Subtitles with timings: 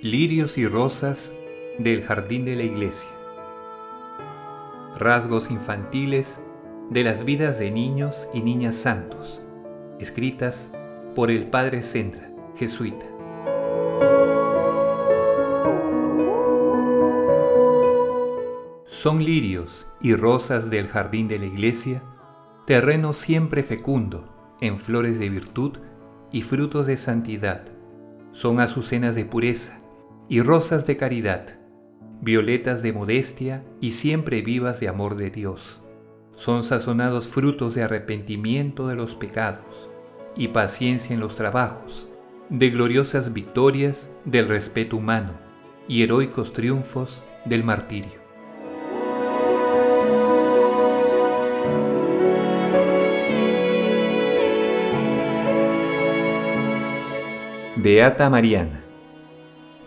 [0.00, 1.32] Lirios y rosas
[1.78, 3.10] del jardín de la iglesia.
[4.96, 6.40] Rasgos infantiles
[6.88, 9.42] de las vidas de niños y niñas santos,
[10.00, 10.70] escritas
[11.14, 13.04] por el padre Sendra, jesuita.
[18.86, 22.02] Son lirios y rosas del jardín de la iglesia
[22.68, 24.28] terreno siempre fecundo
[24.60, 25.78] en flores de virtud
[26.30, 27.62] y frutos de santidad.
[28.32, 29.80] Son azucenas de pureza
[30.28, 31.58] y rosas de caridad,
[32.20, 35.80] violetas de modestia y siempre vivas de amor de Dios.
[36.34, 39.88] Son sazonados frutos de arrepentimiento de los pecados
[40.36, 42.06] y paciencia en los trabajos,
[42.50, 45.32] de gloriosas victorias del respeto humano
[45.88, 48.27] y heroicos triunfos del martirio.
[57.80, 58.80] Beata Mariana.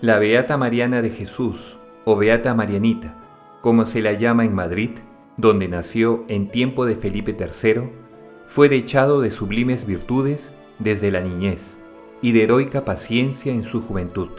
[0.00, 3.16] La Beata Mariana de Jesús, o Beata Marianita,
[3.62, 4.90] como se la llama en Madrid,
[5.36, 7.90] donde nació en tiempo de Felipe III,
[8.46, 11.78] fue dechado de sublimes virtudes desde la niñez
[12.22, 14.30] y de heroica paciencia en su juventud.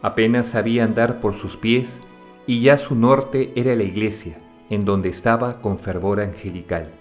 [0.00, 2.00] Apenas sabía andar por sus pies
[2.46, 4.38] y ya su norte era la iglesia,
[4.70, 6.92] en donde estaba con fervor angelical,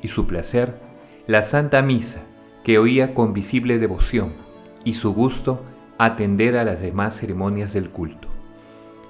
[0.00, 0.80] y su placer,
[1.26, 2.22] la Santa Misa,
[2.64, 4.45] que oía con visible devoción
[4.86, 5.60] y su gusto
[5.98, 8.28] atender a las demás ceremonias del culto.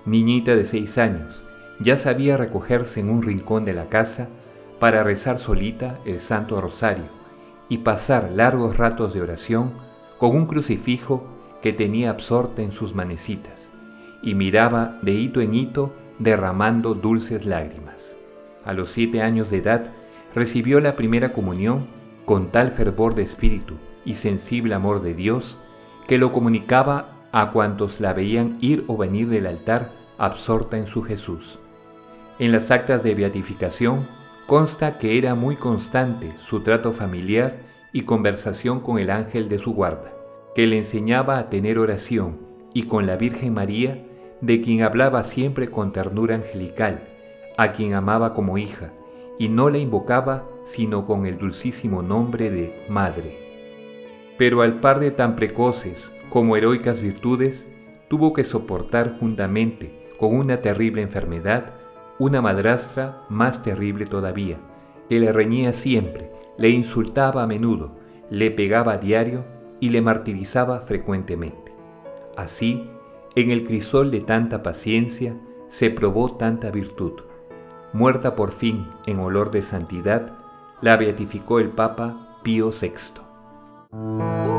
[0.06, 1.44] Niñita de seis años,
[1.78, 4.28] ya sabía recogerse en un rincón de la casa
[4.80, 7.04] para rezar solita el Santo Rosario
[7.69, 9.75] y pasar largos ratos de oración
[10.19, 11.26] con un crucifijo
[11.60, 13.70] que tenía absorta en sus manecitas
[14.22, 18.16] y miraba de hito en hito derramando dulces lágrimas.
[18.65, 19.91] A los siete años de edad
[20.34, 21.86] recibió la primera comunión
[22.25, 23.75] con tal fervor de espíritu
[24.06, 25.59] y sensible amor de Dios
[26.06, 31.03] que lo comunicaba a cuantos la veían ir o venir del altar absorta en su
[31.03, 31.59] Jesús.
[32.39, 34.09] En las actas de beatificación
[34.47, 37.59] consta que era muy constante su trato familiar
[37.93, 40.12] y conversación con el ángel de su guarda,
[40.55, 42.39] que le enseñaba a tener oración
[42.72, 44.05] y con la Virgen María,
[44.41, 47.09] de quien hablaba siempre con ternura angelical,
[47.56, 48.93] a quien amaba como hija,
[49.39, 53.46] y no la invocaba sino con el dulcísimo nombre de Madre
[54.38, 57.69] pero al par de tan precoces como heroicas virtudes,
[58.08, 61.74] tuvo que soportar juntamente con una terrible enfermedad
[62.19, 64.58] una madrastra más terrible todavía,
[65.08, 67.92] que le reñía siempre, le insultaba a menudo,
[68.30, 69.44] le pegaba a diario
[69.80, 71.72] y le martirizaba frecuentemente.
[72.36, 72.91] Así,
[73.34, 75.36] en el crisol de tanta paciencia,
[75.68, 77.20] se probó tanta virtud.
[77.92, 80.38] Muerta por fin en olor de santidad,
[80.80, 83.25] la beatificó el Papa Pío VI.
[83.99, 84.56] Oh.